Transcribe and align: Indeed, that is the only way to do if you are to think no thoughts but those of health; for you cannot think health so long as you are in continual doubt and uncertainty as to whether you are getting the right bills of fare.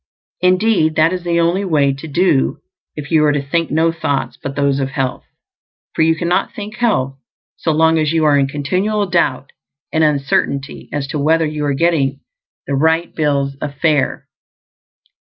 Indeed, 0.39 0.95
that 0.95 1.13
is 1.13 1.21
the 1.21 1.39
only 1.39 1.63
way 1.63 1.93
to 1.93 2.07
do 2.07 2.57
if 2.95 3.11
you 3.11 3.23
are 3.25 3.31
to 3.31 3.41
think 3.47 3.69
no 3.69 3.91
thoughts 3.91 4.35
but 4.35 4.55
those 4.55 4.79
of 4.79 4.89
health; 4.89 5.25
for 5.93 6.01
you 6.01 6.15
cannot 6.15 6.55
think 6.55 6.77
health 6.77 7.19
so 7.57 7.71
long 7.71 7.99
as 7.99 8.11
you 8.11 8.25
are 8.25 8.35
in 8.35 8.47
continual 8.47 9.05
doubt 9.05 9.51
and 9.93 10.03
uncertainty 10.03 10.89
as 10.91 11.05
to 11.09 11.19
whether 11.19 11.45
you 11.45 11.63
are 11.65 11.75
getting 11.75 12.21
the 12.65 12.73
right 12.73 13.13
bills 13.13 13.55
of 13.61 13.75
fare. 13.75 14.27